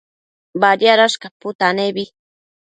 [0.61, 2.03] Badiadash caputanebi